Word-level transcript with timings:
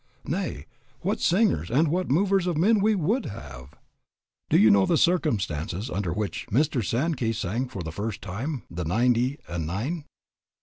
Nay, 0.25 0.65
what 1.01 1.19
singers 1.19 1.69
and 1.69 1.87
what 1.89 2.09
movers 2.09 2.47
of 2.47 2.57
men 2.57 2.79
we 2.79 2.95
would 2.95 3.27
have! 3.27 3.75
Do 4.49 4.57
you 4.57 4.71
know 4.71 4.87
the 4.87 4.97
circumstances 4.97 5.91
under 5.91 6.11
which 6.11 6.47
Mr. 6.51 6.83
Sankey 6.83 7.33
sang 7.33 7.67
for 7.67 7.83
the 7.83 7.91
first 7.91 8.19
time 8.19 8.63
"The 8.71 8.83
Ninety 8.83 9.37
and 9.47 9.67
Nine?" 9.67 10.05